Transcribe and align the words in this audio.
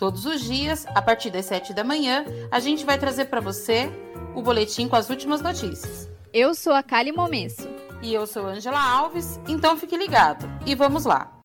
Todos 0.00 0.24
os 0.24 0.40
dias, 0.40 0.86
a 0.94 1.02
partir 1.02 1.28
das 1.28 1.44
7 1.44 1.74
da 1.74 1.84
manhã, 1.84 2.24
a 2.50 2.58
gente 2.58 2.86
vai 2.86 2.98
trazer 2.98 3.26
para 3.26 3.38
você 3.38 3.90
o 4.34 4.40
boletim 4.40 4.88
com 4.88 4.96
as 4.96 5.10
últimas 5.10 5.42
notícias. 5.42 6.08
Eu 6.32 6.54
sou 6.54 6.72
a 6.72 6.82
Kali 6.82 7.12
Momesso. 7.12 7.68
E 8.02 8.14
eu 8.14 8.26
sou 8.26 8.46
Angela 8.46 8.82
Alves, 8.82 9.38
então 9.46 9.76
fique 9.76 9.98
ligado. 9.98 10.46
E 10.66 10.74
vamos 10.74 11.04
lá. 11.04 11.42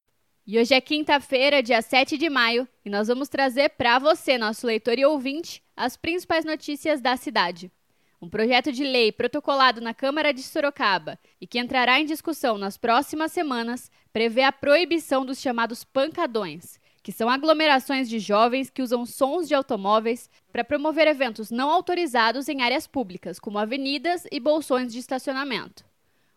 E 0.47 0.57
hoje 0.57 0.73
é 0.73 0.79
quinta-feira, 0.79 1.61
dia 1.61 1.81
7 1.81 2.17
de 2.17 2.29
maio, 2.29 2.65
e 2.85 2.89
nós 2.89 3.09
vamos 3.09 3.27
trazer 3.27 3.71
para 3.71 3.99
você, 3.99 4.37
nosso 4.37 4.65
leitor 4.65 4.97
e 4.97 5.03
ouvinte, 5.03 5.61
as 5.75 5.97
principais 5.97 6.45
notícias 6.45 7.01
da 7.01 7.17
cidade. 7.17 7.69
Um 8.21 8.29
projeto 8.29 8.71
de 8.71 8.85
lei 8.85 9.11
protocolado 9.11 9.81
na 9.81 9.93
Câmara 9.93 10.33
de 10.33 10.41
Sorocaba 10.41 11.19
e 11.41 11.45
que 11.45 11.59
entrará 11.59 11.99
em 11.99 12.05
discussão 12.05 12.57
nas 12.57 12.77
próximas 12.77 13.33
semanas 13.33 13.91
prevê 14.13 14.43
a 14.43 14.51
proibição 14.53 15.25
dos 15.25 15.41
chamados 15.41 15.83
pancadões, 15.83 16.79
que 17.05 17.11
são 17.11 17.29
aglomerações 17.29 18.09
de 18.09 18.17
jovens 18.17 18.71
que 18.71 18.81
usam 18.81 19.05
sons 19.05 19.47
de 19.47 19.53
automóveis 19.53 20.27
para 20.51 20.63
promover 20.63 21.05
eventos 21.05 21.51
não 21.51 21.69
autorizados 21.69 22.49
em 22.49 22.63
áreas 22.63 22.87
públicas, 22.87 23.37
como 23.37 23.59
avenidas 23.59 24.25
e 24.31 24.39
bolsões 24.39 24.91
de 24.91 24.97
estacionamento. 24.97 25.85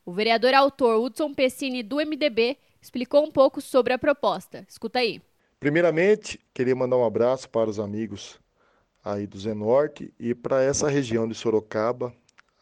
O 0.04 0.12
vereador 0.12 0.52
autor 0.52 1.02
Hudson 1.02 1.32
Pessini, 1.32 1.82
do 1.82 1.96
MDB, 1.96 2.58
explicou 2.82 3.24
um 3.24 3.30
pouco 3.30 3.62
sobre 3.62 3.94
a 3.94 3.98
proposta. 3.98 4.66
Escuta 4.68 4.98
aí. 4.98 5.22
Primeiramente, 5.58 6.38
queria 6.52 6.76
mandar 6.76 6.98
um 6.98 7.04
abraço 7.06 7.48
para 7.48 7.70
os 7.70 7.80
amigos 7.80 8.38
aí 9.02 9.26
do 9.26 9.38
Zenorte 9.38 10.12
e 10.20 10.34
para 10.34 10.62
essa 10.62 10.86
região 10.86 11.26
de 11.26 11.34
Sorocaba, 11.34 12.12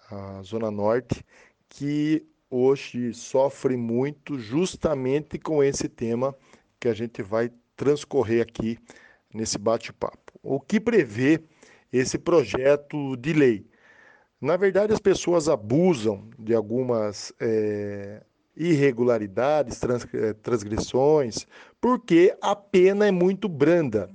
a 0.08 0.42
Zona 0.42 0.70
Norte, 0.70 1.24
que 1.68 2.24
hoje 2.48 3.12
sofre 3.12 3.76
muito 3.76 4.38
justamente 4.38 5.40
com 5.40 5.60
esse 5.60 5.88
tema 5.88 6.32
que 6.78 6.86
a 6.86 6.94
gente 6.94 7.20
vai 7.20 7.50
transcorrer 7.76 8.42
aqui 8.42 8.78
nesse 9.32 9.58
bate-papo. 9.58 10.32
O 10.42 10.58
que 10.60 10.80
prevê 10.80 11.42
esse 11.92 12.18
projeto 12.18 13.16
de 13.16 13.32
lei? 13.32 13.66
Na 14.40 14.56
verdade, 14.56 14.92
as 14.92 15.00
pessoas 15.00 15.48
abusam 15.48 16.28
de 16.38 16.54
algumas 16.54 17.32
é, 17.40 18.22
irregularidades, 18.56 19.80
eh, 20.14 20.32
transgressões, 20.34 21.46
porque 21.80 22.36
a 22.40 22.56
pena 22.56 23.06
é 23.06 23.10
muito 23.10 23.48
branda. 23.48 24.08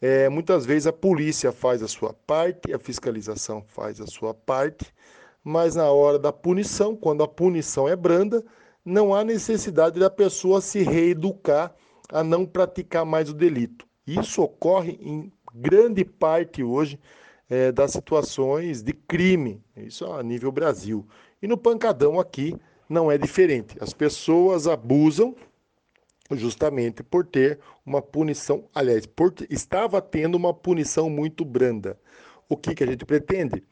É, 0.00 0.28
muitas 0.28 0.64
vezes 0.64 0.86
a 0.86 0.92
polícia 0.92 1.50
faz 1.50 1.82
a 1.82 1.88
sua 1.88 2.12
parte, 2.12 2.72
a 2.72 2.78
fiscalização 2.78 3.64
faz 3.66 4.00
a 4.00 4.06
sua 4.06 4.32
parte, 4.32 4.94
mas 5.42 5.74
na 5.74 5.90
hora 5.90 6.18
da 6.18 6.32
punição, 6.32 6.94
quando 6.94 7.22
a 7.22 7.28
punição 7.28 7.88
é 7.88 7.96
branda, 7.96 8.44
não 8.84 9.12
há 9.12 9.24
necessidade 9.24 9.98
da 9.98 10.08
pessoa 10.08 10.60
se 10.60 10.82
reeducar 10.82 11.74
a 12.08 12.24
não 12.24 12.46
praticar 12.46 13.04
mais 13.04 13.28
o 13.28 13.34
delito. 13.34 13.86
Isso 14.06 14.42
ocorre 14.42 14.98
em 15.00 15.32
grande 15.54 16.04
parte 16.04 16.62
hoje 16.62 16.98
é, 17.48 17.72
das 17.72 17.92
situações 17.92 18.82
de 18.82 18.92
crime, 18.92 19.62
isso 19.76 20.10
a 20.12 20.22
nível 20.22 20.50
Brasil. 20.52 21.06
E 21.42 21.46
no 21.46 21.56
pancadão 21.56 22.18
aqui 22.18 22.56
não 22.88 23.10
é 23.10 23.18
diferente. 23.18 23.76
As 23.80 23.92
pessoas 23.92 24.66
abusam 24.66 25.34
justamente 26.30 27.02
por 27.02 27.24
ter 27.24 27.58
uma 27.84 28.02
punição, 28.02 28.64
aliás, 28.74 29.06
por, 29.06 29.32
estava 29.48 30.00
tendo 30.02 30.34
uma 30.34 30.52
punição 30.52 31.08
muito 31.08 31.44
branda. 31.44 31.98
O 32.48 32.56
que, 32.56 32.74
que 32.74 32.84
a 32.84 32.86
gente 32.86 33.04
pretende? 33.04 33.62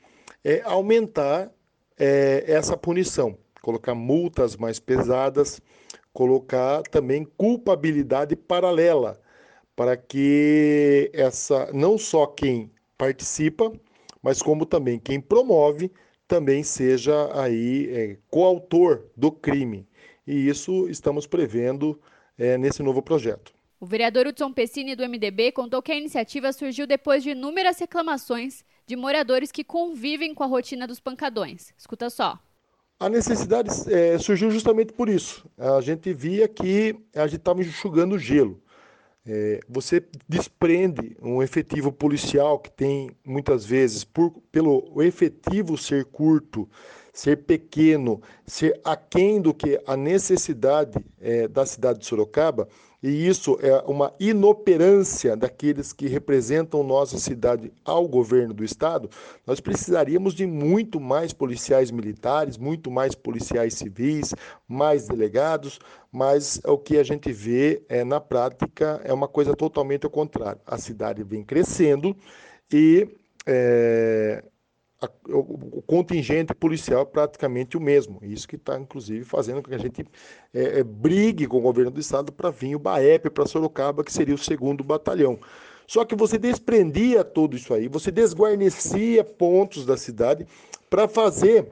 É 0.42 0.62
aumentar 0.62 1.50
é, 1.98 2.44
essa 2.46 2.76
punição, 2.76 3.36
colocar 3.62 3.94
multas 3.94 4.56
mais 4.56 4.78
pesadas, 4.78 5.60
colocar 6.16 6.82
também 6.84 7.26
culpabilidade 7.36 8.34
paralela, 8.34 9.20
para 9.76 9.98
que 9.98 11.10
essa 11.12 11.70
não 11.74 11.98
só 11.98 12.26
quem 12.26 12.70
participa, 12.96 13.70
mas 14.22 14.40
como 14.40 14.64
também 14.64 14.98
quem 14.98 15.20
promove 15.20 15.92
também 16.26 16.62
seja 16.62 17.30
aí 17.38 17.90
é, 17.92 18.16
coautor 18.30 19.04
do 19.14 19.30
crime. 19.30 19.86
E 20.26 20.48
isso 20.48 20.88
estamos 20.88 21.26
prevendo 21.26 22.00
é, 22.38 22.56
nesse 22.56 22.82
novo 22.82 23.02
projeto. 23.02 23.52
O 23.78 23.84
vereador 23.84 24.26
Hudson 24.26 24.54
Pessini, 24.54 24.96
do 24.96 25.06
MDB, 25.06 25.52
contou 25.52 25.82
que 25.82 25.92
a 25.92 25.98
iniciativa 25.98 26.50
surgiu 26.50 26.86
depois 26.86 27.22
de 27.22 27.32
inúmeras 27.32 27.78
reclamações 27.78 28.64
de 28.86 28.96
moradores 28.96 29.52
que 29.52 29.62
convivem 29.62 30.34
com 30.34 30.42
a 30.42 30.46
rotina 30.46 30.86
dos 30.86 30.98
pancadões. 30.98 31.74
Escuta 31.76 32.08
só. 32.08 32.40
A 32.98 33.10
necessidade 33.10 33.70
é, 33.92 34.18
surgiu 34.18 34.50
justamente 34.50 34.92
por 34.92 35.08
isso. 35.08 35.46
A 35.58 35.80
gente 35.82 36.14
via 36.14 36.48
que 36.48 36.96
a 37.14 37.26
gente 37.26 37.40
estava 37.40 37.60
enxugando 37.60 38.18
gelo. 38.18 38.62
É, 39.26 39.60
você 39.68 40.02
desprende 40.26 41.16
um 41.20 41.42
efetivo 41.42 41.92
policial 41.92 42.58
que 42.58 42.70
tem 42.70 43.10
muitas 43.24 43.66
vezes, 43.66 44.02
por, 44.02 44.30
pelo 44.50 45.02
efetivo 45.02 45.76
ser 45.76 46.06
curto, 46.06 46.66
ser 47.16 47.38
pequeno, 47.38 48.20
ser 48.46 48.78
aquém 48.84 49.40
do 49.40 49.54
que 49.54 49.80
a 49.86 49.96
necessidade 49.96 51.02
é, 51.18 51.48
da 51.48 51.64
cidade 51.64 52.00
de 52.00 52.04
Sorocaba, 52.04 52.68
e 53.02 53.26
isso 53.26 53.56
é 53.62 53.74
uma 53.86 54.12
inoperância 54.20 55.34
daqueles 55.34 55.94
que 55.94 56.08
representam 56.08 56.82
nossa 56.82 57.18
cidade 57.18 57.72
ao 57.82 58.06
governo 58.06 58.52
do 58.52 58.62
estado, 58.62 59.08
nós 59.46 59.60
precisaríamos 59.60 60.34
de 60.34 60.46
muito 60.46 61.00
mais 61.00 61.32
policiais 61.32 61.90
militares, 61.90 62.58
muito 62.58 62.90
mais 62.90 63.14
policiais 63.14 63.72
civis, 63.72 64.34
mais 64.68 65.08
delegados, 65.08 65.80
mas 66.12 66.60
o 66.66 66.76
que 66.76 66.98
a 66.98 67.02
gente 67.02 67.32
vê 67.32 67.82
é, 67.88 68.04
na 68.04 68.20
prática 68.20 69.00
é 69.04 69.12
uma 69.12 69.26
coisa 69.26 69.56
totalmente 69.56 70.04
ao 70.04 70.10
contrário. 70.10 70.60
A 70.66 70.76
cidade 70.76 71.22
vem 71.22 71.42
crescendo 71.42 72.14
e 72.70 73.08
é, 73.46 74.44
a, 75.06 75.32
o, 75.32 75.78
o, 75.78 75.82
contingente 75.82 76.54
policial 76.54 77.02
é 77.02 77.04
praticamente 77.04 77.76
o 77.76 77.80
mesmo. 77.80 78.18
Isso 78.22 78.46
que 78.46 78.56
está, 78.56 78.78
inclusive, 78.78 79.24
fazendo 79.24 79.62
com 79.62 79.70
que 79.70 79.74
a 79.74 79.78
gente 79.78 80.04
é, 80.52 80.80
é, 80.80 80.84
brigue 80.84 81.46
com 81.46 81.58
o 81.58 81.62
governo 81.62 81.90
do 81.90 82.00
estado 82.00 82.32
para 82.32 82.50
vir 82.50 82.76
o 82.76 82.78
BAEP 82.78 83.30
para 83.30 83.46
Sorocaba, 83.46 84.04
que 84.04 84.12
seria 84.12 84.34
o 84.34 84.38
segundo 84.38 84.84
batalhão. 84.84 85.38
Só 85.86 86.04
que 86.04 86.16
você 86.16 86.36
desprendia 86.36 87.22
tudo 87.22 87.56
isso 87.56 87.72
aí, 87.72 87.88
você 87.88 88.10
desguarnecia 88.10 89.22
pontos 89.22 89.86
da 89.86 89.96
cidade 89.96 90.46
para 90.90 91.06
fazer 91.06 91.70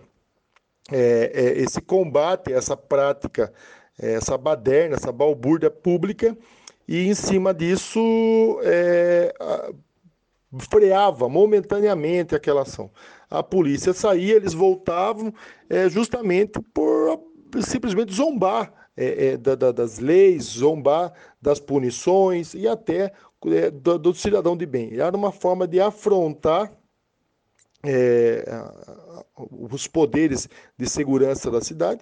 é, 0.91 1.33
é, 1.35 1.59
esse 1.61 1.81
combate, 1.81 2.53
essa 2.53 2.77
prática, 2.77 3.53
é, 3.99 4.15
essa 4.15 4.39
baderna, 4.39 4.97
essa 4.97 5.11
balbúrdia 5.11 5.71
pública, 5.71 6.37
e 6.87 7.09
em 7.09 7.15
cima 7.15 7.55
disso 7.55 8.61
é, 8.63 9.35
freava 10.59 11.29
momentaneamente 11.29 12.35
aquela 12.35 12.63
ação. 12.63 12.91
A 13.31 13.43
polícia 13.43 13.93
saía, 13.93 14.35
eles 14.35 14.55
voltavam 14.55 15.33
é, 15.69 15.89
justamente 15.89 16.61
por 16.73 17.21
simplesmente 17.61 18.13
zombar 18.15 18.73
é, 18.97 19.27
é, 19.27 19.37
da, 19.37 19.55
da, 19.55 19.73
das 19.73 19.99
leis, 19.99 20.45
zombar 20.45 21.13
das 21.41 21.59
punições 21.59 22.55
e 22.55 22.69
até 22.69 23.13
é, 23.47 23.71
do, 23.71 23.99
do, 23.99 24.15
cidadão 24.15 24.57
de 24.57 24.67
bem. 24.67 24.99
Era 24.99 25.17
uma 25.17 25.33
forma 25.33 25.67
de 25.67 25.81
afrontar 25.81 26.73
é, 27.85 28.45
os 29.37 29.87
poderes 29.87 30.49
de 30.79 30.89
segurança 30.89 31.51
da 31.51 31.61
cidade 31.61 32.01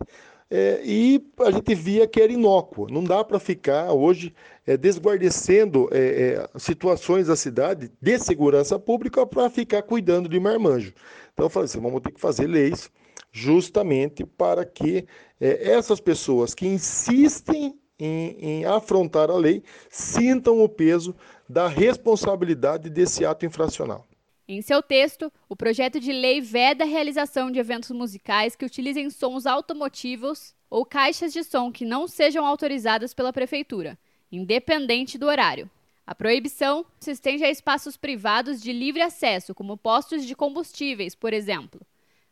é, 0.54 0.82
e 0.84 1.24
a 1.40 1.50
gente 1.50 1.74
via 1.74 2.06
que 2.06 2.20
era 2.20 2.30
inócuo. 2.30 2.86
Não 2.90 3.02
dá 3.02 3.24
para 3.24 3.38
ficar 3.38 3.90
hoje 3.90 4.34
é, 4.66 4.76
desguardecendo 4.76 5.88
é, 5.90 5.98
é, 5.98 6.58
situações 6.58 7.28
da 7.28 7.34
cidade 7.34 7.90
de 7.98 8.18
segurança 8.18 8.78
pública 8.78 9.26
para 9.26 9.48
ficar 9.48 9.80
cuidando 9.82 10.28
de 10.28 10.38
marmanjo. 10.38 10.92
Então 11.32 11.46
eu 11.46 11.50
falei 11.50 11.64
assim, 11.64 11.80
vamos 11.80 12.02
ter 12.02 12.12
que 12.12 12.20
fazer 12.20 12.46
leis 12.46 12.90
justamente 13.32 14.26
para 14.26 14.62
que 14.66 15.06
é, 15.40 15.72
essas 15.72 16.00
pessoas 16.00 16.54
que 16.54 16.66
insistem 16.66 17.74
em, 17.98 18.36
em 18.38 18.64
afrontar 18.66 19.30
a 19.30 19.36
lei 19.38 19.62
sintam 19.88 20.62
o 20.62 20.68
peso 20.68 21.16
da 21.48 21.66
responsabilidade 21.66 22.90
desse 22.90 23.24
ato 23.24 23.46
infracional. 23.46 24.06
Em 24.48 24.60
seu 24.60 24.82
texto, 24.82 25.32
o 25.48 25.54
projeto 25.54 26.00
de 26.00 26.12
lei 26.12 26.40
veda 26.40 26.82
a 26.82 26.86
realização 26.86 27.50
de 27.50 27.60
eventos 27.60 27.90
musicais 27.90 28.56
que 28.56 28.64
utilizem 28.64 29.08
sons 29.08 29.46
automotivos 29.46 30.54
ou 30.68 30.84
caixas 30.84 31.32
de 31.32 31.44
som 31.44 31.70
que 31.70 31.84
não 31.84 32.08
sejam 32.08 32.44
autorizadas 32.44 33.14
pela 33.14 33.32
prefeitura, 33.32 33.96
independente 34.32 35.16
do 35.16 35.26
horário. 35.26 35.70
A 36.04 36.14
proibição 36.14 36.84
se 36.98 37.12
estende 37.12 37.44
a 37.44 37.50
espaços 37.50 37.96
privados 37.96 38.60
de 38.60 38.72
livre 38.72 39.00
acesso, 39.00 39.54
como 39.54 39.76
postos 39.76 40.26
de 40.26 40.34
combustíveis, 40.34 41.14
por 41.14 41.32
exemplo. 41.32 41.80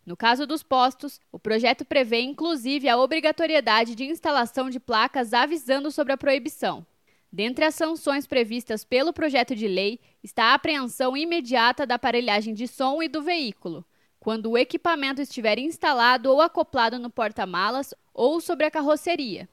No 0.05 0.17
caso 0.17 0.45
dos 0.47 0.63
postos, 0.65 1.21
o 1.31 1.39
projeto 1.39 1.85
prevê 1.85 2.21
inclusive 2.23 2.89
a 2.89 2.99
obrigatoriedade 2.99 3.95
de 3.95 4.05
instalação 4.05 4.69
de 4.69 4.81
placas 4.81 5.33
avisando 5.33 5.91
sobre 5.93 6.13
a 6.13 6.19
proibição. 6.19 6.85
Dentre 7.33 7.65
as 7.65 7.77
sanções 7.77 8.27
previstas 8.27 8.83
pelo 8.85 9.13
projeto 9.13 9.55
de 9.55 9.69
lei 9.69 10.01
está 10.23 10.47
a 10.47 10.55
apreensão 10.55 11.17
imediata 11.17 11.87
da 11.87 11.95
aparelhagem 11.95 12.53
de 12.53 12.67
som 12.67 13.01
e 13.03 13.09
do 13.09 13.23
veículo, 13.23 13.85
quando 14.19 14.51
o 14.51 14.59
equipamento 14.59 15.23
estiver 15.23 15.59
instalado 15.59 16.31
ou 16.31 16.41
acoplado 16.41 16.99
no 16.99 17.09
porta-malas 17.09 17.95
ou 18.13 18.41
sobre 18.41 18.67
a 18.67 18.71
carroceria. 18.71 19.49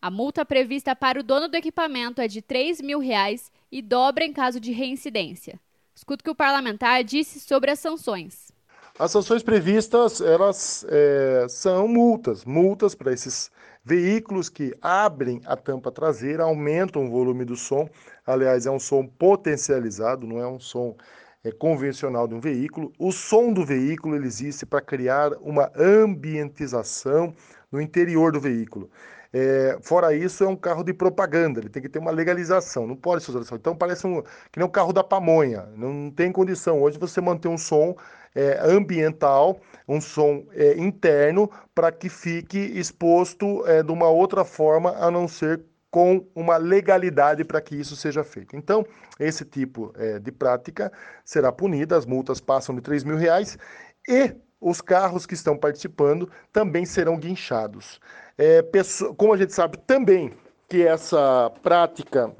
A 0.00 0.10
multa 0.10 0.44
prevista 0.44 0.96
para 0.96 1.20
o 1.20 1.22
dono 1.22 1.48
do 1.48 1.56
equipamento 1.56 2.20
é 2.20 2.28
de 2.28 2.40
3 2.40 2.80
mil 2.80 2.98
reais 2.98 3.52
e 3.70 3.82
dobra 3.82 4.24
em 4.24 4.32
caso 4.32 4.58
de 4.58 4.72
reincidência. 4.72 5.60
Escuta 5.94 6.22
o 6.22 6.24
que 6.24 6.30
o 6.30 6.34
parlamentar 6.34 7.04
disse 7.04 7.38
sobre 7.38 7.70
as 7.70 7.78
sanções. 7.78 8.52
As 8.98 9.10
sanções 9.10 9.42
previstas, 9.42 10.20
elas 10.20 10.84
é, 10.88 11.46
são 11.48 11.88
multas, 11.88 12.44
multas 12.44 12.94
para 12.94 13.12
esses 13.12 13.50
veículos 13.84 14.48
que 14.48 14.74
abrem 14.80 15.40
a 15.44 15.56
tampa 15.56 15.92
traseira, 15.92 16.44
aumentam 16.44 17.04
o 17.04 17.10
volume 17.10 17.44
do 17.44 17.56
som. 17.56 17.88
Aliás, 18.26 18.64
é 18.66 18.70
um 18.70 18.78
som 18.78 19.06
potencializado, 19.06 20.26
não 20.26 20.38
é 20.38 20.46
um 20.46 20.58
som 20.58 20.96
é, 21.44 21.52
convencional 21.52 22.26
de 22.26 22.34
um 22.34 22.40
veículo. 22.40 22.92
O 22.98 23.12
som 23.12 23.52
do 23.52 23.64
veículo 23.64 24.16
ele 24.16 24.26
existe 24.26 24.64
para 24.64 24.80
criar 24.80 25.32
uma 25.40 25.70
ambientização 25.76 27.34
no 27.70 27.80
interior 27.80 28.32
do 28.32 28.40
veículo. 28.40 28.90
É, 29.36 29.76
fora 29.82 30.14
isso, 30.14 30.44
é 30.44 30.48
um 30.48 30.54
carro 30.54 30.84
de 30.84 30.94
propaganda, 30.94 31.58
ele 31.58 31.68
tem 31.68 31.82
que 31.82 31.88
ter 31.88 31.98
uma 31.98 32.12
legalização, 32.12 32.86
não 32.86 32.94
pode 32.94 33.24
ser 33.24 33.32
usação. 33.32 33.58
Então 33.58 33.74
parece 33.74 34.06
um, 34.06 34.22
que 34.22 34.58
nem 34.58 34.64
um 34.64 34.70
carro 34.70 34.92
da 34.92 35.02
pamonha, 35.02 35.68
não 35.76 36.08
tem 36.08 36.30
condição. 36.30 36.80
Hoje 36.80 36.98
você 36.98 37.20
manter 37.20 37.48
um 37.48 37.58
som 37.58 37.96
é, 38.34 38.58
ambiental, 38.62 39.60
um 39.86 40.00
som 40.00 40.44
é, 40.52 40.76
interno, 40.76 41.50
para 41.74 41.92
que 41.92 42.08
fique 42.08 42.58
exposto 42.58 43.66
é, 43.66 43.82
de 43.82 43.92
uma 43.92 44.08
outra 44.08 44.44
forma, 44.44 44.90
a 44.96 45.10
não 45.10 45.28
ser 45.28 45.62
com 45.90 46.26
uma 46.34 46.56
legalidade 46.56 47.44
para 47.44 47.60
que 47.60 47.76
isso 47.76 47.94
seja 47.94 48.24
feito. 48.24 48.56
Então, 48.56 48.84
esse 49.20 49.44
tipo 49.44 49.92
é, 49.96 50.18
de 50.18 50.32
prática 50.32 50.90
será 51.24 51.52
punida, 51.52 51.96
as 51.96 52.04
multas 52.04 52.40
passam 52.40 52.74
de 52.74 52.80
3 52.80 53.04
mil 53.04 53.16
reais 53.16 53.56
e 54.08 54.34
os 54.60 54.80
carros 54.80 55.24
que 55.24 55.34
estão 55.34 55.56
participando 55.56 56.28
também 56.52 56.84
serão 56.84 57.16
guinchados. 57.16 58.00
É, 58.36 58.64
como 59.16 59.32
a 59.32 59.36
gente 59.36 59.52
sabe 59.52 59.78
também 59.78 60.32
que 60.68 60.82
essa 60.84 61.52
prática 61.62 62.34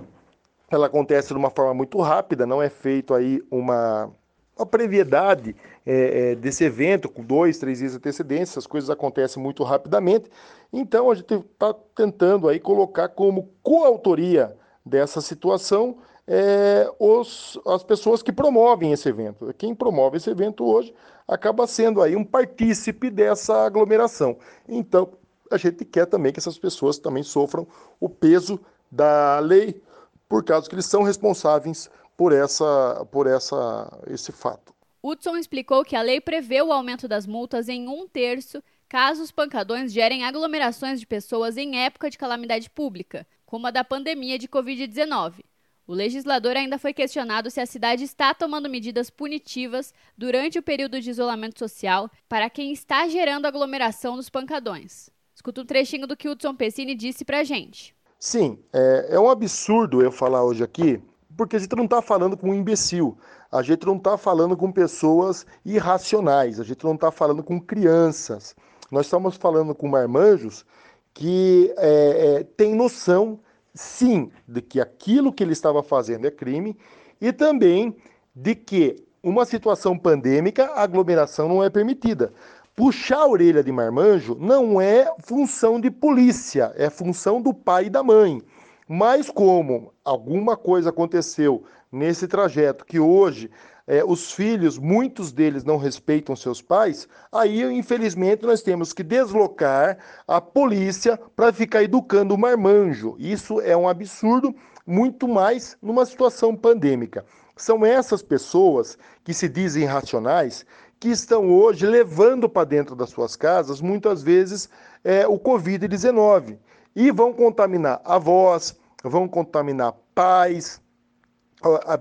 ela 0.68 0.86
acontece 0.86 1.28
de 1.28 1.34
uma 1.34 1.50
forma 1.50 1.74
muito 1.74 2.00
rápida, 2.00 2.44
não 2.44 2.60
é 2.60 2.68
feito 2.68 3.14
aí 3.14 3.40
uma, 3.50 4.10
uma 4.56 4.66
previedade 4.66 5.54
é, 5.86 6.32
é, 6.32 6.34
desse 6.34 6.64
evento 6.64 7.08
com 7.08 7.22
dois, 7.22 7.58
três 7.58 7.78
dias 7.78 7.92
de 7.92 7.98
antecedência, 7.98 8.58
as 8.58 8.66
coisas 8.66 8.90
acontecem 8.90 9.42
muito 9.42 9.62
rapidamente. 9.62 10.30
Então 10.72 11.10
a 11.10 11.14
gente 11.14 11.34
está 11.34 11.74
tentando 11.94 12.48
aí 12.48 12.58
colocar 12.58 13.08
como 13.08 13.50
coautoria 13.62 14.56
dessa 14.84 15.20
situação 15.20 15.98
é, 16.26 16.90
os, 16.98 17.58
as 17.66 17.82
pessoas 17.82 18.22
que 18.22 18.32
promovem 18.32 18.92
esse 18.92 19.08
evento. 19.08 19.52
Quem 19.58 19.74
promove 19.74 20.16
esse 20.16 20.30
evento 20.30 20.64
hoje 20.64 20.94
acaba 21.28 21.66
sendo 21.66 22.02
aí 22.02 22.16
um 22.16 22.24
partícipe 22.24 23.10
dessa 23.10 23.64
aglomeração. 23.64 24.36
Então 24.68 25.12
a 25.50 25.56
gente 25.56 25.84
quer 25.84 26.06
também 26.06 26.32
que 26.32 26.38
essas 26.38 26.58
pessoas 26.58 26.98
também 26.98 27.22
sofram 27.22 27.66
o 28.00 28.08
peso 28.08 28.58
da 28.90 29.38
lei, 29.38 29.82
por 30.28 30.42
causa 30.42 30.68
que 30.68 30.74
eles 30.74 30.86
são 30.86 31.02
responsáveis 31.02 31.90
por 32.16 32.32
essa, 32.32 33.06
por 33.10 33.26
essa, 33.26 33.90
esse 34.08 34.32
fato. 34.32 34.73
Hudson 35.06 35.36
explicou 35.36 35.84
que 35.84 35.94
a 35.94 36.00
lei 36.00 36.18
prevê 36.18 36.62
o 36.62 36.72
aumento 36.72 37.06
das 37.06 37.26
multas 37.26 37.68
em 37.68 37.86
um 37.86 38.08
terço 38.08 38.62
caso 38.88 39.22
os 39.22 39.30
pancadões 39.30 39.92
gerem 39.92 40.24
aglomerações 40.24 40.98
de 40.98 41.06
pessoas 41.06 41.58
em 41.58 41.76
época 41.76 42.08
de 42.08 42.16
calamidade 42.16 42.70
pública, 42.70 43.26
como 43.44 43.66
a 43.66 43.70
da 43.70 43.84
pandemia 43.84 44.38
de 44.38 44.48
Covid-19. 44.48 45.44
O 45.86 45.92
legislador 45.92 46.56
ainda 46.56 46.78
foi 46.78 46.94
questionado 46.94 47.50
se 47.50 47.60
a 47.60 47.66
cidade 47.66 48.02
está 48.02 48.32
tomando 48.32 48.70
medidas 48.70 49.10
punitivas 49.10 49.92
durante 50.16 50.58
o 50.58 50.62
período 50.62 50.98
de 50.98 51.10
isolamento 51.10 51.58
social 51.58 52.10
para 52.26 52.48
quem 52.48 52.72
está 52.72 53.06
gerando 53.06 53.44
aglomeração 53.44 54.16
nos 54.16 54.30
pancadões. 54.30 55.10
Escuta 55.34 55.60
um 55.60 55.66
trechinho 55.66 56.06
do 56.06 56.16
que 56.16 56.30
Hudson 56.30 56.54
Pessini 56.54 56.94
disse 56.94 57.26
pra 57.26 57.44
gente. 57.44 57.94
Sim, 58.18 58.58
é, 58.72 59.08
é 59.10 59.20
um 59.20 59.28
absurdo 59.28 60.00
eu 60.00 60.10
falar 60.10 60.42
hoje 60.42 60.64
aqui, 60.64 60.98
porque 61.36 61.56
a 61.56 61.58
gente 61.58 61.76
não 61.76 61.84
está 61.84 62.00
falando 62.00 62.38
com 62.38 62.48
um 62.48 62.54
imbecil, 62.54 63.18
a 63.54 63.62
gente 63.62 63.86
não 63.86 63.96
está 63.96 64.18
falando 64.18 64.56
com 64.56 64.72
pessoas 64.72 65.46
irracionais, 65.64 66.58
a 66.58 66.64
gente 66.64 66.82
não 66.82 66.96
está 66.96 67.12
falando 67.12 67.40
com 67.40 67.60
crianças. 67.60 68.56
Nós 68.90 69.06
estamos 69.06 69.36
falando 69.36 69.72
com 69.76 69.86
marmanjos 69.86 70.66
que 71.14 71.72
é, 71.76 72.38
é, 72.40 72.44
tem 72.56 72.74
noção, 72.74 73.38
sim, 73.72 74.28
de 74.48 74.60
que 74.60 74.80
aquilo 74.80 75.32
que 75.32 75.44
ele 75.44 75.52
estava 75.52 75.84
fazendo 75.84 76.26
é 76.26 76.32
crime 76.32 76.76
e 77.20 77.32
também 77.32 77.96
de 78.34 78.56
que 78.56 78.96
uma 79.22 79.46
situação 79.46 79.96
pandêmica, 79.96 80.64
a 80.74 80.82
aglomeração 80.82 81.48
não 81.48 81.62
é 81.62 81.70
permitida. 81.70 82.32
Puxar 82.74 83.18
a 83.18 83.28
orelha 83.28 83.62
de 83.62 83.70
marmanjo 83.70 84.36
não 84.40 84.80
é 84.80 85.14
função 85.20 85.80
de 85.80 85.92
polícia, 85.92 86.72
é 86.74 86.90
função 86.90 87.40
do 87.40 87.54
pai 87.54 87.86
e 87.86 87.90
da 87.90 88.02
mãe. 88.02 88.42
Mas 88.88 89.30
como 89.30 89.92
alguma 90.04 90.56
coisa 90.56 90.90
aconteceu 90.90 91.64
nesse 91.90 92.28
trajeto 92.28 92.84
que 92.84 93.00
hoje 93.00 93.50
é, 93.86 94.02
os 94.04 94.32
filhos, 94.32 94.78
muitos 94.78 95.32
deles 95.32 95.64
não 95.64 95.76
respeitam 95.76 96.34
seus 96.34 96.60
pais, 96.60 97.06
aí 97.30 97.62
infelizmente 97.62 98.44
nós 98.44 98.62
temos 98.62 98.92
que 98.92 99.02
deslocar 99.02 99.98
a 100.26 100.40
polícia 100.40 101.18
para 101.36 101.52
ficar 101.52 101.82
educando 101.82 102.34
o 102.34 102.38
marmanjo. 102.38 103.14
Isso 103.18 103.60
é 103.60 103.76
um 103.76 103.88
absurdo, 103.88 104.54
muito 104.86 105.26
mais 105.28 105.76
numa 105.80 106.04
situação 106.04 106.54
pandêmica. 106.54 107.24
São 107.56 107.86
essas 107.86 108.22
pessoas 108.22 108.98
que 109.22 109.32
se 109.32 109.48
dizem 109.48 109.84
racionais 109.84 110.66
que 110.98 111.08
estão 111.08 111.50
hoje 111.52 111.86
levando 111.86 112.48
para 112.48 112.64
dentro 112.64 112.96
das 112.96 113.10
suas 113.10 113.36
casas, 113.36 113.80
muitas 113.80 114.22
vezes, 114.22 114.68
é, 115.02 115.26
o 115.26 115.38
Covid-19. 115.38 116.58
E 116.94 117.10
vão 117.10 117.32
contaminar 117.32 118.00
avós, 118.04 118.78
vão 119.02 119.28
contaminar 119.28 119.94
pais, 120.14 120.80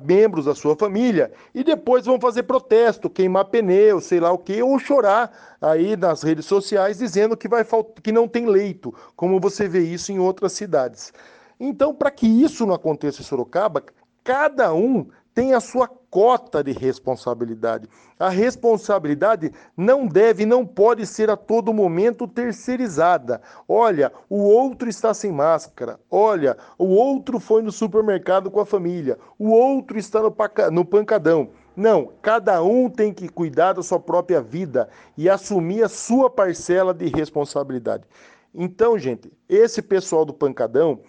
membros 0.03 0.45
da 0.45 0.55
sua 0.55 0.75
família 0.75 1.31
e 1.53 1.63
depois 1.63 2.05
vão 2.05 2.19
fazer 2.19 2.43
protesto, 2.43 3.09
queimar 3.09 3.45
pneu, 3.45 4.01
sei 4.01 4.19
lá 4.19 4.31
o 4.31 4.37
que, 4.37 4.61
ou 4.61 4.77
chorar 4.77 5.31
aí 5.61 5.95
nas 5.95 6.23
redes 6.23 6.45
sociais 6.45 6.97
dizendo 6.97 7.37
que 7.37 7.47
vai 7.47 7.65
que 8.01 8.11
não 8.11 8.27
tem 8.27 8.45
leito, 8.45 8.93
como 9.15 9.39
você 9.39 9.67
vê 9.67 9.79
isso 9.79 10.11
em 10.11 10.19
outras 10.19 10.53
cidades. 10.53 11.13
Então, 11.59 11.93
para 11.93 12.11
que 12.11 12.27
isso 12.27 12.65
não 12.65 12.73
aconteça 12.73 13.21
em 13.21 13.25
Sorocaba, 13.25 13.83
cada 14.23 14.73
um 14.73 15.07
tem 15.33 15.53
a 15.53 15.59
sua 15.59 15.89
cota 16.13 16.63
de 16.63 16.71
responsabilidade. 16.71 17.89
A 18.19 18.29
responsabilidade 18.29 19.51
não 19.75 20.05
deve, 20.05 20.45
não 20.45 20.63
pode 20.63 21.07
ser 21.07 21.27
a 21.27 21.35
todo 21.35 21.73
momento 21.73 22.27
terceirizada. 22.27 23.41
Olha, 23.67 24.13
o 24.29 24.43
outro 24.43 24.87
está 24.87 25.11
sem 25.11 25.31
máscara. 25.31 25.99
Olha, 26.11 26.55
o 26.77 26.85
outro 26.85 27.39
foi 27.39 27.63
no 27.63 27.71
supermercado 27.71 28.51
com 28.51 28.59
a 28.59 28.65
família. 28.65 29.17
O 29.39 29.49
outro 29.49 29.97
está 29.97 30.21
no, 30.21 30.35
no 30.71 30.85
pancadão. 30.85 31.49
Não, 31.75 32.11
cada 32.21 32.61
um 32.61 32.91
tem 32.91 33.11
que 33.11 33.27
cuidar 33.27 33.73
da 33.73 33.81
sua 33.81 33.99
própria 33.99 34.39
vida 34.39 34.87
e 35.17 35.27
assumir 35.27 35.83
a 35.83 35.89
sua 35.89 36.29
parcela 36.29 36.93
de 36.93 37.07
responsabilidade. 37.07 38.03
Então, 38.53 38.99
gente, 38.99 39.33
esse 39.49 39.81
pessoal 39.81 40.23
do 40.23 40.33
pancadão 40.33 40.99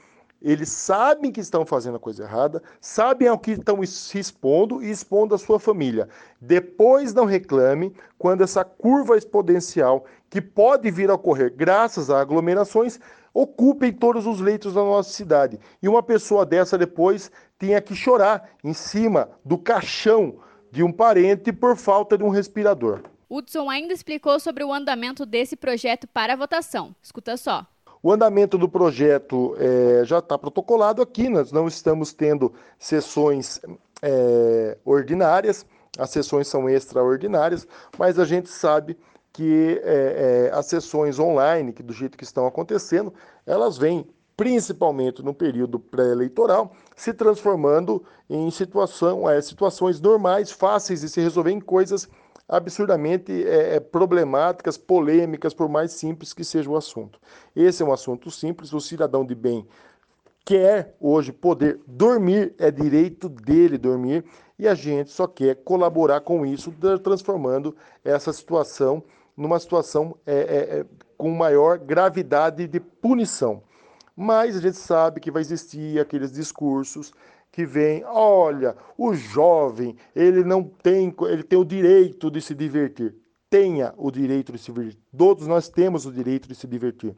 eles 0.44 0.68
sabem 0.68 1.32
que 1.32 1.40
estão 1.40 1.64
fazendo 1.64 1.96
a 1.96 2.00
coisa 2.00 2.24
errada, 2.24 2.62
sabem 2.78 3.26
ao 3.26 3.38
que 3.38 3.52
estão 3.52 3.84
se 3.86 4.18
expondo 4.18 4.82
e 4.82 4.90
expondo 4.90 5.34
a 5.34 5.38
sua 5.38 5.58
família. 5.58 6.06
Depois 6.38 7.14
não 7.14 7.24
reclame 7.24 7.94
quando 8.18 8.44
essa 8.44 8.62
curva 8.62 9.16
exponencial, 9.16 10.04
que 10.28 10.42
pode 10.42 10.90
vir 10.90 11.08
a 11.08 11.14
ocorrer 11.14 11.54
graças 11.56 12.10
a 12.10 12.20
aglomerações, 12.20 13.00
ocupem 13.32 13.90
todos 13.90 14.26
os 14.26 14.38
leitos 14.38 14.74
da 14.74 14.82
nossa 14.82 15.10
cidade. 15.10 15.58
E 15.82 15.88
uma 15.88 16.02
pessoa 16.02 16.44
dessa 16.44 16.76
depois 16.76 17.32
tenha 17.58 17.80
que 17.80 17.94
chorar 17.94 18.50
em 18.62 18.74
cima 18.74 19.30
do 19.42 19.56
caixão 19.56 20.40
de 20.70 20.82
um 20.82 20.92
parente 20.92 21.54
por 21.54 21.74
falta 21.74 22.18
de 22.18 22.24
um 22.24 22.28
respirador. 22.28 23.00
Hudson 23.30 23.70
ainda 23.70 23.94
explicou 23.94 24.38
sobre 24.38 24.62
o 24.62 24.72
andamento 24.72 25.24
desse 25.24 25.56
projeto 25.56 26.06
para 26.06 26.36
votação. 26.36 26.94
Escuta 27.02 27.38
só. 27.38 27.66
O 28.04 28.12
andamento 28.12 28.58
do 28.58 28.68
projeto 28.68 29.56
é, 29.58 30.04
já 30.04 30.18
está 30.18 30.36
protocolado 30.36 31.00
aqui, 31.00 31.26
nós 31.30 31.50
não 31.50 31.66
estamos 31.66 32.12
tendo 32.12 32.52
sessões 32.78 33.62
é, 34.02 34.76
ordinárias, 34.84 35.64
as 35.96 36.10
sessões 36.10 36.46
são 36.46 36.68
extraordinárias, 36.68 37.66
mas 37.98 38.18
a 38.18 38.26
gente 38.26 38.50
sabe 38.50 38.94
que 39.32 39.80
é, 39.82 40.50
é 40.52 40.54
as 40.54 40.66
sessões 40.66 41.18
online, 41.18 41.72
que 41.72 41.82
do 41.82 41.94
jeito 41.94 42.18
que 42.18 42.24
estão 42.24 42.46
acontecendo, 42.46 43.10
elas 43.46 43.78
vêm 43.78 44.06
principalmente 44.36 45.22
no 45.22 45.32
período 45.32 45.78
pré-eleitoral, 45.78 46.74
se 46.94 47.14
transformando 47.14 48.04
em 48.28 48.50
situação, 48.50 49.30
é, 49.30 49.40
situações 49.40 49.98
normais, 49.98 50.50
fáceis 50.50 51.00
de 51.00 51.08
se 51.08 51.22
resolver 51.22 51.52
em 51.52 51.60
coisas 51.60 52.06
absurdamente 52.48 53.32
é, 53.46 53.76
é, 53.76 53.80
problemáticas, 53.80 54.76
polêmicas, 54.76 55.54
por 55.54 55.68
mais 55.68 55.92
simples 55.92 56.32
que 56.32 56.44
seja 56.44 56.70
o 56.70 56.76
assunto. 56.76 57.18
Esse 57.54 57.82
é 57.82 57.86
um 57.86 57.92
assunto 57.92 58.30
simples, 58.30 58.72
o 58.72 58.80
cidadão 58.80 59.24
de 59.24 59.34
bem 59.34 59.66
quer 60.44 60.94
hoje 61.00 61.32
poder 61.32 61.80
dormir, 61.86 62.54
é 62.58 62.70
direito 62.70 63.28
dele 63.28 63.78
dormir, 63.78 64.24
e 64.58 64.68
a 64.68 64.74
gente 64.74 65.10
só 65.10 65.26
quer 65.26 65.56
colaborar 65.56 66.20
com 66.20 66.44
isso, 66.44 66.72
transformando 67.02 67.74
essa 68.04 68.32
situação 68.32 69.02
numa 69.36 69.58
situação 69.58 70.16
é, 70.24 70.34
é, 70.34 70.78
é, 70.80 70.86
com 71.16 71.30
maior 71.30 71.78
gravidade 71.78 72.68
de 72.68 72.78
punição. 72.78 73.62
Mas 74.14 74.56
a 74.56 74.60
gente 74.60 74.76
sabe 74.76 75.20
que 75.20 75.30
vai 75.30 75.42
existir 75.42 75.98
aqueles 75.98 76.30
discursos 76.30 77.12
que 77.54 77.64
vêm, 77.64 78.02
olha, 78.04 78.76
o 78.98 79.14
jovem, 79.14 79.96
ele 80.12 80.42
não 80.42 80.64
tem, 80.64 81.14
ele 81.28 81.44
tem 81.44 81.56
o 81.56 81.64
direito 81.64 82.28
de 82.28 82.40
se 82.40 82.52
divertir. 82.52 83.14
Tenha 83.48 83.94
o 83.96 84.10
direito 84.10 84.50
de 84.50 84.58
se 84.58 84.72
divertir. 84.72 84.98
Todos 85.16 85.46
nós 85.46 85.68
temos 85.68 86.04
o 86.04 86.10
direito 86.10 86.48
de 86.48 86.54
se 86.56 86.66
divertir, 86.66 87.14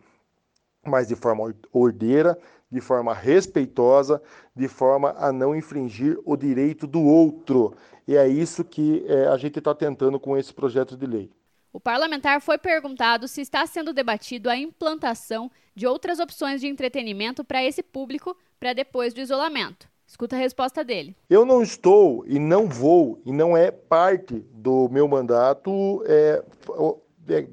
mas 0.87 1.09
de 1.09 1.16
forma 1.16 1.55
ordeira, 1.73 2.38
de 2.71 2.83
forma 2.83 3.14
respeitosa, 3.14 4.21
de 4.55 4.69
forma 4.69 5.14
a 5.16 5.33
não 5.33 5.57
infringir 5.57 6.19
o 6.23 6.37
direito 6.37 6.87
do 6.87 7.00
outro. 7.02 7.75
E 8.07 8.14
é 8.14 8.28
isso 8.28 8.62
que 8.62 9.07
é, 9.09 9.28
a 9.28 9.38
gente 9.38 9.59
está 9.59 9.75
tentando 9.75 10.21
com 10.21 10.37
esse 10.37 10.52
projeto 10.52 10.99
de 10.99 11.07
lei. 11.07 11.33
O 11.73 11.81
parlamentar 11.81 12.43
foi 12.43 12.59
perguntado 12.59 13.26
se 13.26 13.40
está 13.40 13.66
sendo 13.66 13.95
debatido 13.95 14.50
a 14.50 14.57
implantação 14.57 15.50
de 15.75 15.87
outras 15.87 16.19
opções 16.19 16.61
de 16.61 16.66
entretenimento 16.66 17.43
para 17.43 17.64
esse 17.64 17.83
público 17.83 18.37
para 18.61 18.75
depois 18.75 19.14
do 19.14 19.21
isolamento. 19.23 19.96
Escuta 20.07 20.37
a 20.37 20.39
resposta 20.39 20.85
dele. 20.85 21.17
Eu 21.29 21.45
não 21.45 21.63
estou 21.63 22.25
e 22.27 22.39
não 22.39 22.69
vou, 22.69 23.21
e 23.25 23.33
não 23.33 23.57
é 23.57 23.71
parte 23.71 24.35
do 24.53 24.89
meu 24.89 25.09
mandato 25.09 26.03
é, 26.07 26.43
é, 27.29 27.49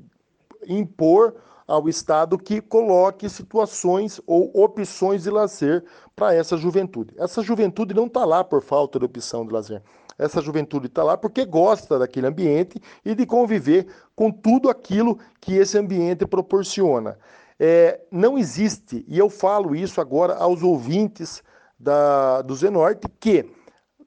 impor 0.68 1.36
ao 1.68 1.90
Estado 1.90 2.38
que 2.38 2.62
coloque 2.62 3.28
situações 3.28 4.22
ou 4.28 4.52
opções 4.54 5.24
de 5.24 5.32
lazer 5.32 5.84
para 6.16 6.36
essa 6.36 6.56
juventude. 6.56 7.14
Essa 7.18 7.42
juventude 7.42 7.94
não 7.94 8.06
está 8.06 8.24
lá 8.24 8.44
por 8.44 8.62
falta 8.62 9.00
de 9.00 9.06
opção 9.06 9.46
de 9.46 9.52
lazer. 9.52 9.82
Essa 10.18 10.42
juventude 10.42 10.88
está 10.88 11.04
lá 11.04 11.18
porque 11.18 11.46
gosta 11.46 11.98
daquele 11.98 12.28
ambiente 12.28 12.80
e 13.04 13.16
de 13.16 13.26
conviver 13.26 13.88
com 14.16 14.30
tudo 14.32 14.70
aquilo 14.70 15.18
que 15.42 15.56
esse 15.56 15.78
ambiente 15.78 16.28
proporciona. 16.28 17.18
É, 17.60 18.02
não 18.12 18.38
existe, 18.38 19.04
e 19.08 19.18
eu 19.18 19.30
falo 19.30 19.76
isso 19.76 20.00
agora 20.00 20.36
aos 20.36 20.62
ouvintes 20.62 21.42
da, 21.84 22.42
do 22.42 22.56
Zenorte, 22.56 23.08
que 23.20 23.46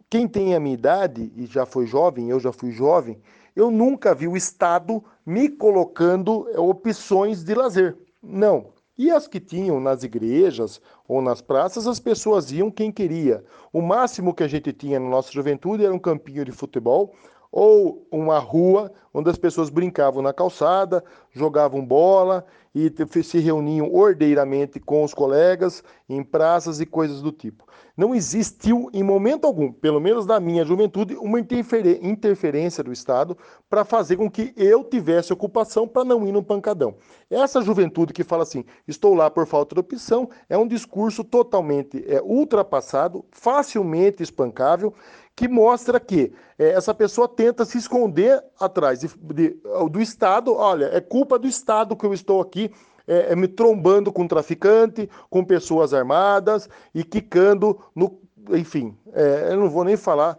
quem 0.09 0.27
tem 0.27 0.55
a 0.55 0.61
minha 0.61 0.75
idade 0.75 1.33
e 1.37 1.47
já 1.47 1.67
foi 1.67 1.87
jovem, 1.87 2.31
eu 2.31 2.41
já 2.41 2.53
fui 2.53 2.71
jovem, 2.71 3.21
eu 3.55 3.71
nunca 3.71 4.15
vi 4.15 4.27
o 4.27 4.37
Estado 4.37 5.03
me 5.25 5.49
colocando 5.49 6.49
é, 6.51 6.59
opções 6.59 7.45
de 7.45 7.55
lazer. 7.55 7.97
Não. 8.23 8.69
E 8.99 9.11
as 9.11 9.29
que 9.29 9.39
tinham 9.39 9.79
nas 9.79 10.03
igrejas 10.03 10.81
ou 11.07 11.21
nas 11.21 11.43
praças, 11.43 11.87
as 11.87 12.01
pessoas 12.01 12.51
iam 12.51 12.71
quem 12.71 12.91
queria. 12.91 13.45
O 13.73 13.83
máximo 13.83 14.33
que 14.33 14.43
a 14.43 14.49
gente 14.49 14.73
tinha 14.73 14.99
na 14.99 15.09
nossa 15.09 15.31
juventude 15.31 15.85
era 15.85 15.93
um 15.93 15.99
campinho 15.99 16.45
de 16.45 16.53
futebol 16.53 17.15
ou 17.53 18.07
uma 18.11 18.39
rua 18.39 18.93
onde 19.13 19.31
as 19.31 19.37
pessoas 19.39 19.71
brincavam 19.71 20.23
na 20.23 20.33
calçada, 20.33 21.05
jogavam 21.39 21.85
bola 21.85 22.45
e 22.75 22.93
se 23.23 23.39
reuniam 23.39 23.91
ordeiramente 23.93 24.79
com 24.79 25.03
os 25.03 25.15
colegas 25.15 25.83
em 26.09 26.23
praças 26.23 26.79
e 26.79 26.85
coisas 26.85 27.23
do 27.23 27.33
tipo. 27.33 27.65
Não 27.97 28.15
existiu 28.15 28.91
em 28.93 29.03
momento 29.03 29.47
algum, 29.47 29.73
pelo 29.73 29.99
menos 29.99 30.27
da 30.27 30.39
minha 30.39 30.63
juventude, 30.63 31.17
uma 31.17 31.41
interferência 31.41 32.85
do 32.85 32.93
Estado 32.93 33.37
para 33.71 33.87
fazer 33.87 34.17
com 34.17 34.31
que 34.31 34.53
eu 34.55 34.85
tivesse 34.85 35.33
ocupação 35.33 35.89
para 35.89 36.05
não 36.05 36.27
ir 36.27 36.33
no 36.33 36.43
pancadão. 36.43 36.97
Essa 37.31 37.63
juventude 37.63 38.13
que 38.13 38.23
fala 38.23 38.43
assim, 38.43 38.65
estou 38.87 39.15
lá 39.15 39.31
por 39.31 39.47
falta 39.47 39.75
de 39.75 39.81
opção, 39.81 40.29
é 40.47 40.59
um 40.59 40.69
discurso 40.69 41.25
totalmente 41.25 42.05
é, 42.07 42.21
ultrapassado, 42.21 43.25
facilmente 43.31 44.23
espancável 44.23 44.93
que 45.37 45.47
mostra 45.47 46.01
que 46.01 46.33
é, 46.59 46.71
essa 46.71 46.95
pessoa 46.95 47.29
tenta 47.29 47.67
se 47.67 47.77
esconder 47.77 48.43
atrás 48.59 49.01
de, 49.01 49.09
de, 49.35 49.61
do 49.91 50.01
Estado. 50.01 50.55
Olha, 50.55 50.87
é 50.87 51.01
culpa 51.01 51.26
do 51.27 51.49
Estado 51.49 51.97
que 51.97 52.07
eu 52.07 52.15
estou 52.15 52.41
aqui 52.41 52.71
é, 53.07 53.33
é, 53.33 53.37
me 53.37 53.47
trombando 53.47 54.13
com 54.13 54.27
traficante, 54.27 55.09
com 55.31 55.45
pessoas 55.45 55.95
armadas 55.95 56.69
e 56.95 57.05
quicando 57.05 57.79
no. 57.95 58.19
Enfim, 58.51 58.97
é, 59.13 59.49
eu 59.53 59.57
não 59.57 59.71
vou 59.71 59.85
nem 59.85 59.97
falar 59.97 60.39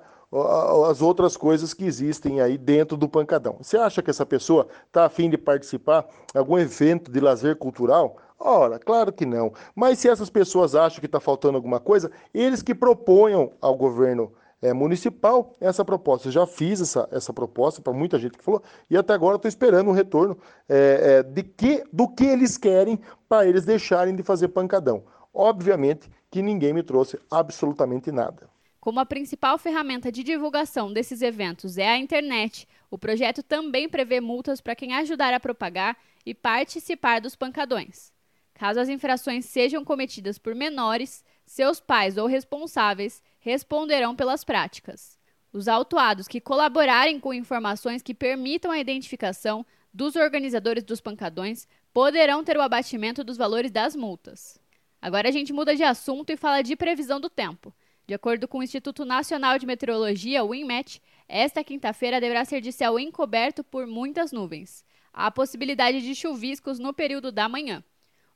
as 0.90 1.02
outras 1.02 1.38
coisas 1.38 1.74
que 1.74 1.86
existem 1.86 2.42
aí 2.42 2.58
dentro 2.58 2.98
do 2.98 3.08
pancadão. 3.08 3.58
Você 3.62 3.78
acha 3.78 4.02
que 4.02 4.10
essa 4.10 4.26
pessoa 4.26 4.68
está 4.86 5.06
afim 5.06 5.30
de 5.30 5.38
participar 5.38 6.06
de 6.34 6.38
algum 6.38 6.58
evento 6.58 7.10
de 7.10 7.20
lazer 7.20 7.56
cultural? 7.56 8.18
Ora, 8.40 8.78
claro 8.78 9.12
que 9.12 9.26
não. 9.26 9.54
Mas 9.74 10.00
se 10.00 10.10
essas 10.10 10.30
pessoas 10.30 10.76
acham 10.76 11.00
que 11.00 11.06
está 11.06 11.20
faltando 11.20 11.56
alguma 11.56 11.80
coisa, 11.80 12.12
eles 12.34 12.62
que 12.62 12.76
proponham 12.76 13.54
ao 13.62 13.76
governo 13.76 14.32
é, 14.62 14.74
municipal 14.74 15.56
essa 15.60 15.84
proposta. 15.86 16.28
Eu 16.28 16.32
já 16.32 16.48
fiz 16.48 16.82
essa, 16.82 17.08
essa 17.12 17.34
proposta 17.34 17.82
para 17.82 17.94
muita 17.94 18.20
gente 18.20 18.38
que 18.38 18.44
falou, 18.44 18.62
e 18.90 18.98
até 18.98 19.14
agora 19.14 19.36
estou 19.36 19.50
esperando 19.50 19.90
um 19.90 19.94
retorno 19.94 20.38
é, 20.68 21.20
é, 21.20 21.24
de 21.24 21.44
que, 21.44 21.84
do 21.92 22.08
que 22.08 22.26
eles 22.26 22.58
querem 22.58 23.00
para 23.28 23.48
eles 23.48 23.66
deixarem 23.66 24.16
de 24.16 24.24
fazer 24.24 24.50
pancadão. 24.50 25.04
Obviamente 25.34 26.10
que 26.32 26.42
ninguém 26.42 26.74
me 26.74 26.84
trouxe 26.84 27.20
absolutamente 27.30 28.12
nada. 28.12 28.50
Como 28.80 29.00
a 29.00 29.06
principal 29.06 29.58
ferramenta 29.58 30.12
de 30.12 30.24
divulgação 30.24 30.94
desses 30.94 31.22
eventos 31.22 31.78
é 31.78 31.90
a 31.90 31.98
internet, 31.98 32.68
o 32.90 32.98
projeto 32.98 33.44
também 33.44 33.90
prevê 33.90 34.22
multas 34.22 34.62
para 34.62 34.76
quem 34.76 34.94
ajudar 34.94 35.34
a 35.34 35.40
propagar 35.40 35.98
e 36.26 36.34
participar 36.34 37.20
dos 37.20 37.36
pancadões. 37.36 38.12
Caso 38.54 38.80
as 38.80 38.90
infrações 38.90 39.46
sejam 39.46 39.84
cometidas 39.84 40.40
por 40.40 40.56
menores, 40.56 41.24
seus 41.46 41.80
pais 41.80 42.18
ou 42.18 42.28
responsáveis 42.28 43.22
responderão 43.40 44.16
pelas 44.16 44.44
práticas. 44.44 45.18
Os 45.52 45.68
autuados 45.68 46.28
que 46.28 46.42
colaborarem 46.42 47.20
com 47.20 47.34
informações 47.34 48.02
que 48.02 48.14
permitam 48.14 48.72
a 48.72 48.80
identificação 48.80 49.66
dos 49.94 50.16
organizadores 50.16 50.84
dos 50.84 51.02
pancadões 51.02 51.68
poderão 51.94 52.44
ter 52.44 52.58
o 52.58 52.62
abatimento 52.62 53.24
dos 53.24 53.38
valores 53.38 53.72
das 53.72 53.96
multas. 53.96 54.60
Agora 55.02 55.30
a 55.30 55.32
gente 55.32 55.54
muda 55.54 55.76
de 55.76 55.84
assunto 55.84 56.32
e 56.32 56.38
fala 56.38 56.62
de 56.62 56.76
previsão 56.76 57.20
do 57.20 57.30
tempo. 57.30 57.74
De 58.06 58.14
acordo 58.14 58.48
com 58.48 58.60
o 58.60 58.64
Instituto 58.64 59.04
Nacional 59.04 59.58
de 59.58 59.66
Meteorologia, 59.66 60.44
o 60.44 60.54
INMET, 60.54 61.02
esta 61.28 61.64
quinta-feira 61.64 62.22
deverá 62.22 62.46
ser 62.46 62.62
de 62.62 62.72
céu 62.72 63.00
encoberto 63.00 63.64
por 63.64 63.86
muitas 63.86 64.32
nuvens. 64.32 64.86
Há 65.12 65.32
possibilidade 65.32 66.02
de 66.02 66.14
chuviscos 66.16 66.80
no 66.80 66.94
período 66.94 67.32
da 67.32 67.50
manhã. 67.50 67.84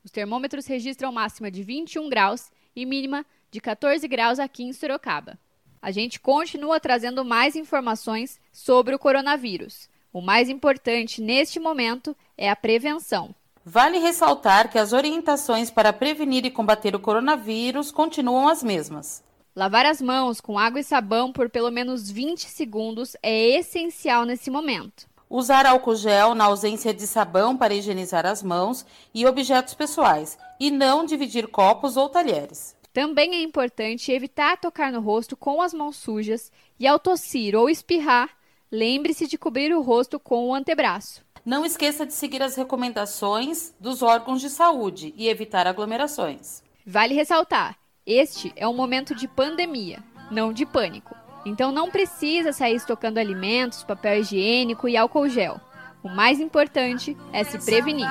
Os 0.04 0.10
termômetros 0.10 0.66
registram 0.66 1.12
máxima 1.12 1.50
de 1.50 1.62
21 1.62 2.08
graus 2.08 2.50
e 2.74 2.84
mínima 2.84 3.24
de 3.52 3.60
14 3.60 4.08
graus 4.08 4.38
aqui 4.38 4.64
em 4.64 4.72
Sorocaba. 4.72 5.38
A 5.80 5.90
gente 5.90 6.18
continua 6.18 6.80
trazendo 6.80 7.22
mais 7.22 7.54
informações 7.54 8.40
sobre 8.50 8.94
o 8.94 8.98
coronavírus. 8.98 9.90
O 10.10 10.22
mais 10.22 10.48
importante 10.48 11.20
neste 11.20 11.60
momento 11.60 12.16
é 12.36 12.48
a 12.48 12.56
prevenção. 12.56 13.34
Vale 13.64 13.98
ressaltar 13.98 14.70
que 14.70 14.78
as 14.78 14.92
orientações 14.94 15.70
para 15.70 15.92
prevenir 15.92 16.46
e 16.46 16.50
combater 16.50 16.96
o 16.96 17.00
coronavírus 17.00 17.92
continuam 17.92 18.48
as 18.48 18.62
mesmas. 18.62 19.22
Lavar 19.54 19.84
as 19.84 20.00
mãos 20.00 20.40
com 20.40 20.58
água 20.58 20.80
e 20.80 20.84
sabão 20.84 21.30
por 21.30 21.50
pelo 21.50 21.70
menos 21.70 22.10
20 22.10 22.48
segundos 22.48 23.14
é 23.22 23.58
essencial 23.58 24.24
nesse 24.24 24.50
momento. 24.50 25.06
Usar 25.28 25.66
álcool 25.66 25.94
gel 25.94 26.34
na 26.34 26.44
ausência 26.44 26.92
de 26.94 27.06
sabão 27.06 27.56
para 27.56 27.74
higienizar 27.74 28.24
as 28.24 28.42
mãos 28.42 28.84
e 29.14 29.26
objetos 29.26 29.74
pessoais, 29.74 30.38
e 30.58 30.70
não 30.70 31.04
dividir 31.04 31.48
copos 31.48 31.96
ou 31.96 32.08
talheres. 32.08 32.74
Também 32.92 33.34
é 33.34 33.42
importante 33.42 34.12
evitar 34.12 34.58
tocar 34.58 34.92
no 34.92 35.00
rosto 35.00 35.34
com 35.36 35.62
as 35.62 35.72
mãos 35.72 35.96
sujas 35.96 36.52
e, 36.78 36.86
ao 36.86 36.98
tossir 36.98 37.56
ou 37.56 37.70
espirrar, 37.70 38.28
lembre-se 38.70 39.26
de 39.26 39.38
cobrir 39.38 39.74
o 39.74 39.80
rosto 39.80 40.20
com 40.20 40.48
o 40.48 40.54
antebraço. 40.54 41.24
Não 41.44 41.64
esqueça 41.64 42.04
de 42.04 42.12
seguir 42.12 42.42
as 42.42 42.54
recomendações 42.54 43.74
dos 43.80 44.02
órgãos 44.02 44.40
de 44.40 44.50
saúde 44.50 45.14
e 45.16 45.28
evitar 45.28 45.66
aglomerações. 45.66 46.62
Vale 46.86 47.14
ressaltar: 47.14 47.78
este 48.06 48.52
é 48.56 48.68
um 48.68 48.74
momento 48.74 49.14
de 49.14 49.26
pandemia, 49.26 49.98
não 50.30 50.52
de 50.52 50.66
pânico. 50.66 51.16
Então 51.46 51.72
não 51.72 51.90
precisa 51.90 52.52
sair 52.52 52.76
estocando 52.76 53.18
alimentos, 53.18 53.82
papel 53.82 54.20
higiênico 54.20 54.86
e 54.86 54.96
álcool 54.96 55.28
gel. 55.28 55.60
O 56.02 56.08
mais 56.08 56.40
importante 56.40 57.16
é 57.32 57.42
se 57.42 57.58
prevenir. 57.58 58.08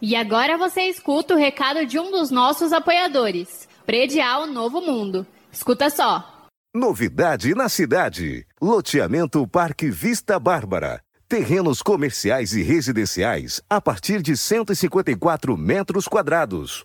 E 0.00 0.14
agora 0.14 0.56
você 0.56 0.82
escuta 0.82 1.34
o 1.34 1.36
recado 1.36 1.84
de 1.84 1.98
um 1.98 2.10
dos 2.10 2.30
nossos 2.30 2.72
apoiadores, 2.72 3.68
Predial 3.84 4.46
Novo 4.46 4.80
Mundo. 4.80 5.26
Escuta 5.50 5.90
só. 5.90 6.46
Novidade 6.74 7.54
na 7.54 7.68
cidade. 7.68 8.46
Loteamento 8.60 9.46
Parque 9.48 9.90
Vista 9.90 10.38
Bárbara. 10.38 11.00
Terrenos 11.28 11.82
comerciais 11.82 12.52
e 12.52 12.62
residenciais 12.62 13.60
a 13.68 13.80
partir 13.80 14.22
de 14.22 14.36
154 14.36 15.56
metros 15.56 16.06
quadrados. 16.06 16.84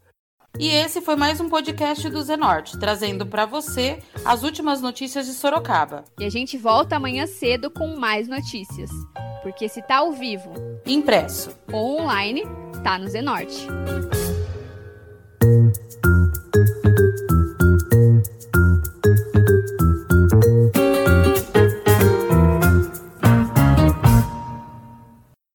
E 0.59 0.67
esse 0.67 1.01
foi 1.01 1.15
mais 1.15 1.39
um 1.39 1.49
podcast 1.49 2.07
do 2.09 2.21
Zenorte, 2.21 2.77
trazendo 2.77 3.25
para 3.25 3.45
você 3.45 3.99
as 4.25 4.43
últimas 4.43 4.81
notícias 4.81 5.25
de 5.25 5.33
Sorocaba. 5.33 6.03
E 6.19 6.25
a 6.25 6.29
gente 6.29 6.57
volta 6.57 6.97
amanhã 6.97 7.25
cedo 7.25 7.71
com 7.71 7.95
mais 7.95 8.27
notícias. 8.27 8.89
Porque 9.41 9.67
se 9.67 9.81
tá 9.81 9.97
ao 9.97 10.11
vivo, 10.11 10.53
impresso 10.85 11.57
ou 11.71 12.01
online, 12.01 12.43
tá 12.83 12.99
no 12.99 13.07
Zenorte. 13.07 13.65